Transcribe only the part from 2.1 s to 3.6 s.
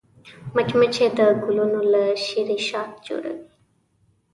شيرې شات جوړوي